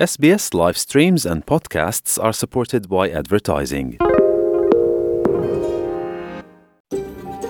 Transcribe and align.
SBS 0.00 0.54
live 0.54 0.78
streams 0.78 1.26
and 1.26 1.44
podcasts 1.44 2.18
are 2.18 2.32
supported 2.32 2.88
by 2.88 3.10
advertising. 3.10 3.98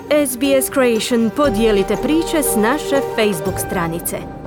SBS 0.09 0.69
Creation 0.73 1.29
podijelite 1.35 1.95
priče 2.03 2.43
s 2.43 2.55
naše 2.55 3.01
Facebook 3.15 3.59
stranice. 3.67 4.40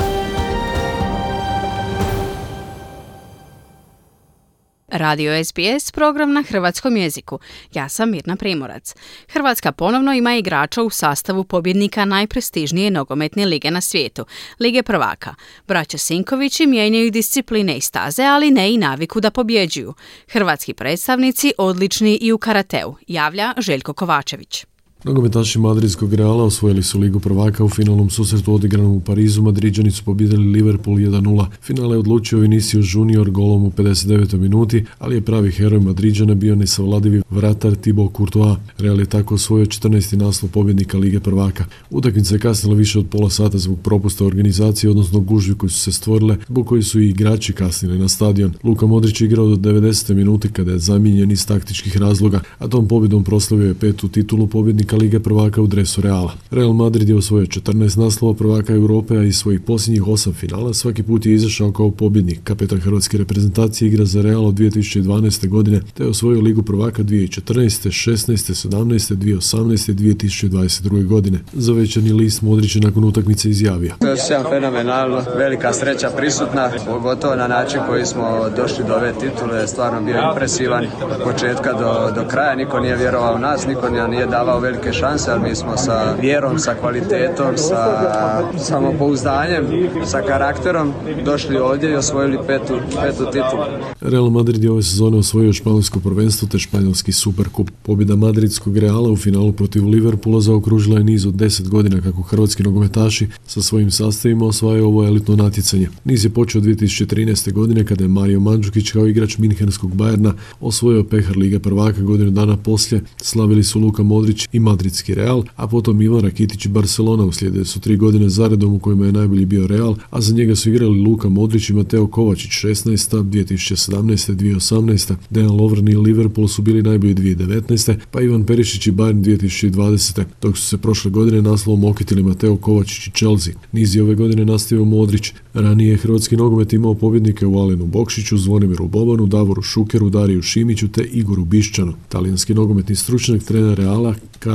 Radio 4.97 5.45
SBS, 5.45 5.91
program 5.93 6.33
na 6.33 6.43
hrvatskom 6.43 6.97
jeziku. 6.97 7.39
Ja 7.73 7.89
sam 7.89 8.11
Mirna 8.11 8.37
Primorac. 8.37 8.95
Hrvatska 9.29 9.73
ponovno 9.73 10.13
ima 10.13 10.37
igrača 10.37 10.83
u 10.83 10.91
sastavu 10.91 11.45
pobjednika 11.45 12.05
najprestižnije 12.05 12.91
nogometne 12.91 13.47
lige 13.47 13.71
na 13.71 13.81
svijetu, 13.81 14.27
Lige 14.61 14.83
prvaka. 14.83 15.35
Braća 15.67 15.99
Sinkovići 15.99 16.67
mijenjaju 16.67 17.11
discipline 17.11 17.77
i 17.77 17.81
staze, 17.81 18.23
ali 18.23 18.51
ne 18.51 18.73
i 18.73 18.79
naviku 18.79 19.21
da 19.21 19.31
pobjeđuju. 19.31 19.95
Hrvatski 20.29 20.75
predstavnici 20.75 21.53
odlični 21.59 22.19
i 22.21 22.33
u 22.33 22.39
karateu, 22.39 22.95
javlja 23.07 23.53
Željko 23.59 23.93
Kovačević. 23.93 24.65
Nogometaši 25.05 25.59
Madridskog 25.59 26.15
Reala 26.15 26.45
osvojili 26.45 26.83
su 26.83 26.99
Ligu 26.99 27.21
prvaka 27.21 27.65
u 27.65 27.69
finalnom 27.69 28.11
susretu 28.11 28.55
odigranom 28.55 28.93
u 28.93 29.01
Parizu. 29.01 29.43
Madriđani 29.43 29.91
su 29.91 30.05
pobjedili 30.05 30.47
Liverpool 30.47 30.97
1-0. 30.97 31.47
Finale 31.63 31.99
odlučio 31.99 32.39
Vinicius 32.39 32.95
Junior 32.95 33.31
golom 33.31 33.65
u 33.65 33.71
59. 33.71 34.39
minuti, 34.39 34.85
ali 34.99 35.15
je 35.15 35.21
pravi 35.21 35.51
heroj 35.53 35.81
Madriđana 35.81 36.35
bio 36.35 36.55
nesavladivi 36.57 37.23
vratar 37.31 37.75
Thibaut 37.75 38.17
Courtois. 38.17 38.59
Real 38.79 39.01
je 39.01 39.07
tako 39.07 39.35
osvojio 39.35 39.67
14. 39.67 40.17
naslov 40.17 40.51
pobjednika 40.51 40.99
Lige 40.99 41.21
prvaka. 41.21 41.65
Utakmica 41.91 42.35
je 42.35 42.39
kasnila 42.39 42.77
više 42.77 42.99
od 42.99 43.07
pola 43.11 43.31
sata 43.31 43.59
zbog 43.59 43.79
propusta 43.81 44.25
organizacije, 44.25 44.91
odnosno 44.91 45.21
gužvi 45.21 45.55
koji 45.55 45.71
su 45.71 45.79
se 45.79 45.93
stvorile, 45.93 46.37
zbog 46.49 46.67
koji 46.67 46.83
su 46.83 47.01
i 47.01 47.09
igrači 47.09 47.53
kasnili 47.53 47.99
na 47.99 48.09
stadion. 48.09 48.53
Luka 48.65 48.87
Modrić 48.87 49.21
je 49.21 49.25
igrao 49.25 49.47
do 49.47 49.71
90. 49.71 50.15
minute 50.15 50.49
kada 50.49 50.73
je 50.73 50.79
zamijenjen 50.79 51.31
iz 51.31 51.47
taktičkih 51.47 51.97
razloga, 51.97 52.41
a 52.59 52.69
tom 52.69 52.89
pobjedom 52.89 53.25
proslavio 53.25 53.69
je 53.69 53.75
petu 53.75 54.09
titulu 54.09 54.47
pobjednika 54.47 54.94
Lige 54.97 55.21
prvaka 55.21 55.63
u 55.63 55.67
dresu 55.67 56.01
Reala. 56.01 56.33
Real 56.51 56.73
Madrid 56.73 57.09
je 57.09 57.17
osvojio 57.17 57.47
14 57.47 57.99
naslova 57.99 58.35
prvaka 58.35 58.73
Europe, 58.73 59.17
a 59.17 59.23
iz 59.23 59.37
svojih 59.37 59.61
posljednjih 59.61 60.09
osam 60.09 60.33
finala 60.33 60.75
svaki 60.75 61.03
put 61.03 61.27
je 61.27 61.35
izašao 61.35 61.73
kao 61.73 61.91
pobjednik. 61.91 62.41
Kapetan 62.45 62.81
hrvatske 62.81 63.19
reprezentacije 63.19 63.89
igra 63.89 64.05
za 64.05 64.23
Real 64.23 64.47
od 64.47 64.55
2012. 64.55 65.49
godine, 65.49 65.81
te 65.95 66.03
je 66.03 66.09
osvojio 66.09 66.41
Ligu 66.41 66.63
prvaka 66.63 67.03
2014. 67.03 68.11
16. 68.11 68.69
17. 68.69 69.15
2018. 69.17 69.91
i 69.91 69.95
2022. 69.95 71.07
godine. 71.07 71.39
Za 71.53 71.73
večerni 71.73 72.13
list 72.13 72.43
Modrić 72.43 72.77
je 72.77 72.83
nakon 72.83 73.05
utakmice 73.05 73.51
izjavio. 73.51 73.95
To 74.01 74.09
je 74.09 74.17
sve 74.17 74.43
fenomenalno, 74.51 75.23
velika 75.37 75.73
sreća 75.73 76.11
prisutna, 76.17 76.71
pogotovo 76.87 77.35
na 77.35 77.49
način 77.49 77.81
koji 77.89 78.05
smo 78.05 78.51
došli 78.57 78.85
do 78.85 78.95
ove 78.95 79.13
titule, 79.13 79.67
stvarno 79.67 80.03
bio 80.03 80.29
impresivan 80.31 80.85
od 80.85 81.23
početka 81.25 81.73
do, 81.73 82.23
do 82.23 82.29
kraja, 82.29 82.55
niko 82.55 82.81
nije 82.81 82.97
vjerovao 82.97 83.35
u 83.35 83.39
nas, 83.39 83.67
niko 83.67 83.89
nije 84.09 84.27
davao 84.27 84.61
velike 84.61 84.84
velike 84.85 84.99
šanse, 84.99 85.31
ali 85.31 85.49
mi 85.49 85.57
smo 85.57 85.77
sa 85.77 86.17
vjerom, 86.21 86.59
sa 86.59 86.75
kvalitetom, 86.75 87.57
sa 87.57 88.43
samopouzdanjem, 88.59 89.65
sa 90.07 90.23
karakterom 90.23 90.93
došli 91.25 91.57
ovdje 91.57 91.91
i 91.91 91.95
osvojili 91.95 92.39
petu, 92.47 92.75
petu 93.03 93.25
titulu. 93.25 93.65
Real 94.01 94.31
Madrid 94.31 94.65
je 94.65 94.71
ove 94.71 94.83
sezone 94.83 95.19
osvojio 95.19 95.53
španjolsko 95.53 96.01
prvenstvo 96.01 96.49
te 96.49 96.59
španjolski 96.59 97.13
superkup. 97.13 97.71
Pobjeda 97.83 98.17
madridskog 98.17 98.79
Reala 98.79 99.11
u 99.11 99.17
finalu 99.17 99.53
protiv 99.53 99.89
Liverpoola 99.89 100.41
zaokružila 100.41 100.99
je 100.99 101.05
niz 101.05 101.27
od 101.27 101.35
10 101.35 101.69
godina 101.69 102.01
kako 102.01 102.23
hrvatski 102.23 102.63
nogometaši 102.63 103.29
sa 103.47 103.63
svojim 103.63 103.91
sastavima 103.91 104.47
osvajaju 104.47 104.87
ovo 104.87 105.05
elitno 105.05 105.37
natjecanje. 105.37 105.89
Niz 106.05 106.25
je 106.25 106.31
počeo 106.31 106.61
2013. 106.61 107.53
godine 107.53 107.87
kada 107.87 108.05
je 108.05 108.09
Mario 108.09 108.41
Mandžukić 108.41 108.91
kao 108.91 109.07
igrač 109.07 109.39
Minhenskog 109.39 109.95
Bajerna 109.95 110.35
osvojio 110.61 111.05
pehar 111.05 111.37
Lige 111.37 111.59
prvaka 111.59 112.01
godinu 112.01 112.31
dana 112.31 112.57
poslije. 112.57 113.03
Slavili 113.23 113.65
su 113.65 113.81
Luka 113.81 114.03
Modrić 114.03 114.49
i 114.53 114.59
madridski 114.75 115.15
Real, 115.15 115.43
a 115.57 115.67
potom 115.67 116.03
Ivan 116.03 116.21
Rakitić 116.21 116.67
i 116.67 116.69
Barcelona 116.69 117.25
uslijedili 117.25 117.65
su 117.65 117.81
tri 117.81 117.97
godine 117.97 118.29
zaredom 118.29 118.75
u 118.75 118.79
kojima 118.79 119.07
je 119.07 119.13
najbolji 119.13 119.47
bio 119.47 119.67
Real, 119.67 119.97
a 120.11 120.21
za 120.21 120.35
njega 120.35 120.57
su 120.57 120.71
igrali 120.71 121.01
Luka 121.01 121.29
Modrić 121.29 121.71
i 121.71 121.73
Mateo 121.73 122.07
Kovačić 122.07 122.51
16. 122.51 123.23
2017. 123.23 124.35
2018. 124.35 125.15
Dejan 125.31 125.51
Lovren 125.51 125.89
i 125.89 125.97
Liverpool 125.97 126.49
su 126.49 126.63
bili 126.63 126.83
najbolji 126.83 127.15
2019. 127.15 127.95
pa 128.11 128.21
Ivan 128.21 128.45
Perišić 128.45 128.87
i 128.87 128.93
Bayern 128.93 129.23
2020. 129.23 130.25
dok 130.43 130.59
su 130.59 130.65
se 130.65 130.79
prošle 130.79 131.11
godine 131.11 131.43
naslovom 131.43 131.85
okitili 131.85 132.23
Mateo 132.23 132.57
Kovačić 132.57 133.07
i 133.07 133.11
Chelsea. 133.11 133.55
Niz 133.73 133.97
je 133.97 134.03
ove 134.03 134.15
godine 134.15 134.45
nastavio 134.45 134.85
Modrić. 134.85 135.33
Ranije 135.55 135.91
je 135.91 135.97
hrvatski 135.97 136.37
nogomet 136.37 136.73
imao 136.73 136.95
pobjednike 136.95 137.47
u 137.47 137.59
Alenu 137.59 137.87
Bokšiću, 137.87 138.39
Zvonimiru 138.39 138.89
Bobanu, 138.89 139.27
Davoru 139.27 139.63
Šukeru, 139.63 140.11
Dariju 140.11 140.43
Šimiću 140.43 140.89
te 140.89 141.03
Igoru 141.03 141.45
Bišćanu. 141.45 141.93
Talijanski 142.09 142.55
nogometni 142.55 142.95
stručnjak 142.95 143.43
trener 143.43 143.79
Reala 143.79 144.15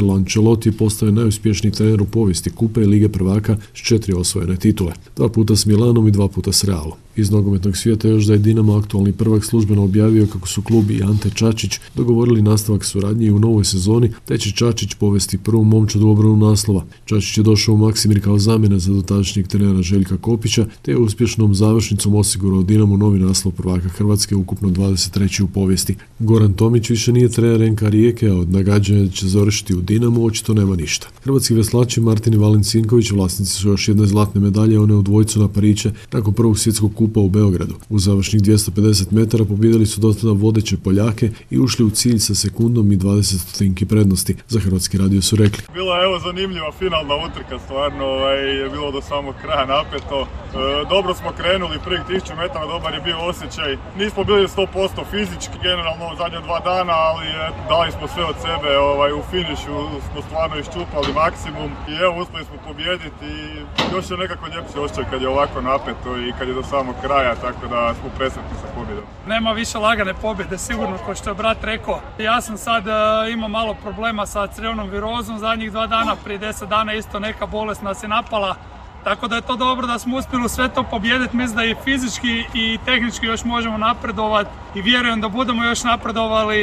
Carlo 0.09 0.21
Ancelotti 0.21 0.71
postaje 0.71 1.11
najuspješniji 1.11 1.71
trener 1.71 2.01
u 2.01 2.05
povijesti 2.05 2.49
Kupe 2.49 2.81
i 2.81 2.85
Lige 2.85 3.09
prvaka 3.09 3.57
s 3.73 3.77
četiri 3.77 4.13
osvojene 4.13 4.55
titule. 4.55 4.93
Dva 5.15 5.29
puta 5.29 5.55
s 5.55 5.65
Milanom 5.65 6.07
i 6.07 6.11
dva 6.11 6.27
puta 6.27 6.51
s 6.51 6.63
Realom 6.63 6.97
iz 7.19 7.31
nogometnog 7.31 7.77
svijeta 7.77 8.07
još 8.07 8.25
da 8.25 8.33
je 8.33 8.39
Dinamo 8.39 8.77
aktualni 8.77 9.13
prvak 9.13 9.45
službeno 9.45 9.83
objavio 9.83 10.27
kako 10.27 10.47
su 10.47 10.61
klubi 10.61 10.93
i 10.93 11.03
Ante 11.03 11.29
Čačić 11.29 11.79
dogovorili 11.95 12.41
nastavak 12.41 12.85
suradnje 12.85 13.31
u 13.31 13.39
novoj 13.39 13.65
sezoni, 13.65 14.11
te 14.25 14.37
će 14.37 14.51
Čačić 14.51 14.93
povesti 14.93 15.37
prvu 15.37 15.63
momčadu 15.63 16.07
obranu 16.07 16.37
naslova. 16.37 16.85
Čačić 17.05 17.37
je 17.37 17.43
došao 17.43 17.75
u 17.75 17.77
Maksimir 17.77 18.23
kao 18.23 18.39
zamjena 18.39 18.79
za 18.79 18.93
dotačnjeg 18.93 19.47
trenera 19.47 19.81
Željka 19.81 20.17
Kopića, 20.17 20.65
te 20.81 20.91
je 20.91 20.97
uspješnom 20.97 21.55
završnicom 21.55 22.15
osigurao 22.15 22.63
Dinamo 22.63 22.97
novi 22.97 23.19
naslov 23.19 23.53
prvaka 23.53 23.89
Hrvatske 23.89 24.35
ukupno 24.35 24.69
23. 24.69 25.43
u 25.43 25.47
povijesti. 25.47 25.95
Goran 26.19 26.53
Tomić 26.53 26.89
više 26.89 27.13
nije 27.13 27.29
trener 27.29 27.71
NK 27.71 27.81
Rijeke, 27.81 28.27
a 28.27 28.35
od 28.35 28.51
nagađanja 28.51 29.07
će 29.07 29.27
završiti 29.27 29.75
u 29.75 29.81
Dinamo 29.89 30.23
očito 30.23 30.53
nema 30.53 30.75
ništa. 30.75 31.07
Hrvatski 31.23 31.53
veslači 31.53 32.01
Martin 32.01 32.33
i 32.33 32.37
Valencinković 32.37 33.11
vlasnici 33.11 33.51
su 33.51 33.67
još 33.67 33.87
jedne 33.87 34.05
zlatne 34.05 34.41
medalje, 34.41 34.79
one 34.79 34.95
u 34.95 35.01
dvojcu 35.01 35.39
na 35.39 35.47
Pariće 35.47 35.91
nakon 36.11 36.33
prvog 36.33 36.59
svjetskog 36.59 36.95
kupa 36.95 37.19
u 37.19 37.29
Beogradu. 37.29 37.75
U 37.89 37.99
završnih 37.99 38.41
250 38.41 39.11
metara 39.11 39.45
pobjedili 39.45 39.85
su 39.85 40.01
dotada 40.01 40.33
vodeće 40.33 40.77
Poljake 40.77 41.29
i 41.49 41.59
ušli 41.59 41.85
u 41.85 41.89
cilj 41.89 42.19
sa 42.19 42.35
sekundom 42.35 42.91
i 42.91 42.97
20 42.97 43.37
stotinki 43.37 43.85
prednosti. 43.85 44.35
Za 44.47 44.59
Hrvatski 44.59 44.97
radio 44.97 45.21
su 45.21 45.35
rekli. 45.35 45.63
Bila 45.73 45.97
je 45.97 46.05
evo 46.05 46.19
zanimljiva 46.19 46.71
finalna 46.79 47.15
utrka, 47.15 47.59
stvarno 47.65 48.05
ovaj, 48.05 48.61
je 48.61 48.69
bilo 48.69 48.91
do 48.91 49.01
samog 49.01 49.35
kraja 49.41 49.65
napeto. 49.65 50.27
E, 50.55 50.85
dobro 50.89 51.13
smo 51.13 51.31
krenuli, 51.31 51.79
prvih 51.79 52.01
1000 52.09 52.35
metara 52.37 52.65
dobar 52.65 52.93
je 52.93 53.01
bio 53.01 53.17
osjećaj. 53.19 53.77
Nismo 53.97 54.23
bili 54.23 54.47
100% 54.47 55.05
fizički, 55.11 55.57
generalno 55.61 56.05
u 56.13 56.15
zadnje 56.15 56.39
dva 56.39 56.59
dana, 56.59 56.93
ali 56.93 57.27
dali 57.69 57.91
smo 57.91 58.07
sve 58.07 58.23
od 58.23 58.35
sebe. 58.41 58.77
Ovaj, 58.77 59.11
u 59.13 59.21
finišu 59.31 59.75
smo 60.11 60.21
stvarno 60.21 60.55
iščupali 60.57 61.13
maksimum 61.13 61.71
i 61.89 61.93
evo 62.03 62.21
uspjeli 62.21 62.45
smo 62.45 62.55
pobijediti 62.67 63.25
i 63.25 63.63
još 63.93 64.11
je 64.11 64.17
nekako 64.17 64.47
ljepši 64.47 64.79
osjećaj 64.79 65.05
kad 65.11 65.21
je 65.21 65.29
ovako 65.29 65.61
napeto 65.61 66.17
i 66.17 66.33
kad 66.37 66.47
je 66.47 66.53
do 66.53 66.63
samog 66.63 66.95
kraja, 67.03 67.35
tako 67.35 67.67
da 67.67 67.93
smo 67.93 68.09
presretni 68.17 68.55
sa 68.61 68.67
pobjedom. 68.75 69.03
Nema 69.27 69.51
više 69.51 69.77
lagane 69.77 70.13
pobjede, 70.13 70.57
sigurno, 70.57 70.97
kao 71.05 71.15
što 71.15 71.29
je 71.29 71.33
brat 71.33 71.63
rekao. 71.63 71.99
Ja 72.17 72.41
sam 72.41 72.57
sad 72.57 72.83
uh, 72.87 73.33
imao 73.33 73.49
malo 73.49 73.75
problema 73.83 74.25
sa 74.25 74.47
crevnom 74.47 74.89
virozom, 74.89 75.39
zadnjih 75.39 75.71
dva 75.71 75.87
dana, 75.87 76.15
prije 76.23 76.37
deset 76.37 76.69
dana 76.69 76.93
isto 76.93 77.19
neka 77.19 77.45
bolest 77.45 77.81
nas 77.81 78.03
je 78.03 78.07
napala. 78.07 78.55
Tako 79.03 79.27
da 79.27 79.35
je 79.35 79.41
to 79.41 79.55
dobro 79.55 79.87
da 79.87 79.99
smo 79.99 80.17
uspjeli 80.17 80.49
sve 80.49 80.69
to 80.69 80.83
pobijediti, 80.83 81.37
mislim 81.37 81.57
da 81.57 81.65
i 81.65 81.75
fizički 81.83 82.43
i 82.53 82.77
tehnički 82.85 83.25
još 83.25 83.43
možemo 83.43 83.77
napredovati 83.77 84.49
i 84.75 84.81
vjerujem 84.81 85.21
da 85.21 85.29
budemo 85.29 85.63
još 85.63 85.83
napredovali 85.83 86.57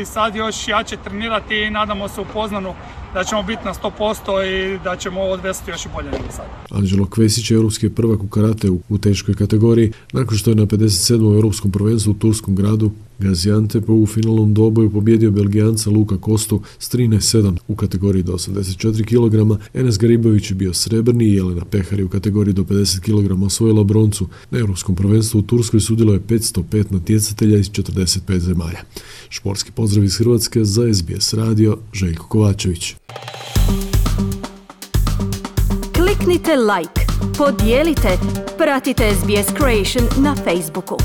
i 0.00 0.04
sad 0.04 0.36
još 0.36 0.68
jače 0.68 0.96
trenirati 1.04 1.56
i 1.56 1.70
nadamo 1.70 2.08
se 2.08 2.20
u 2.20 2.24
Poznanu 2.24 2.74
da 3.14 3.24
ćemo 3.24 3.42
biti 3.42 3.64
na 3.64 3.74
100% 3.74 4.44
i 4.44 4.78
da 4.84 4.96
ćemo 4.96 5.20
odvesti 5.20 5.70
još 5.70 5.86
i 5.86 5.88
bolje 5.94 6.10
nego 6.10 6.32
sad. 6.32 6.46
Anđelo 6.70 7.06
Kvesić 7.06 7.50
je 7.50 7.54
europski 7.54 7.90
prvak 7.90 8.22
u 8.22 8.28
karate 8.28 8.68
u 8.88 8.98
teškoj 8.98 9.34
kategoriji 9.34 9.92
nakon 10.12 10.38
što 10.38 10.50
je 10.50 10.56
na 10.56 10.66
57. 10.66 11.34
europskom 11.34 11.72
prvenstvu 11.72 12.10
u 12.10 12.14
Turskom 12.14 12.56
gradu 12.56 12.90
Gaziantepu 13.18 13.94
u 13.94 14.06
finalnom 14.06 14.54
doboju 14.54 14.90
pobjedio 14.90 15.30
Belgijanca 15.30 15.90
Luka 15.90 16.16
Kostu 16.16 16.62
s 16.78 16.94
13-7 16.94 17.56
u 17.68 17.76
kategoriji 17.76 18.22
do 18.22 18.32
84 18.32 19.04
kg, 19.04 19.62
Enes 19.74 19.98
Garibović 19.98 20.50
je 20.50 20.54
bio 20.54 20.74
srebrni 20.74 21.24
i 21.24 21.34
Jelena 21.34 21.64
Pehari 21.64 22.02
u 22.02 22.08
kategoriji 22.08 22.54
do 22.54 22.62
50 22.62 23.00
kg 23.00 23.42
osvojila 23.42 23.84
broncu. 23.84 24.28
Na 24.50 24.58
europskom 24.58 24.96
prvenstvu 24.96 25.38
u 25.38 25.42
Turskoj 25.42 25.80
sudjelo 25.80 26.12
je 26.12 26.20
505 26.20 26.92
natjecatelja 26.92 27.58
iz 27.58 27.70
45 27.70 28.38
zemalja. 28.38 28.80
Športski 29.28 29.72
pozdrav 29.72 30.04
iz 30.04 30.16
Hrvatske 30.16 30.64
za 30.64 30.94
SBS 30.94 31.34
radio 31.34 31.78
Željko 31.92 32.26
Kovačević. 32.26 32.94
Kliknite 35.92 36.56
like, 36.56 37.00
podijelite, 37.38 38.18
pratite 38.58 39.10
SBS 39.14 39.46
Creation 39.56 40.24
na 40.24 40.34
Facebooku. 40.34 40.96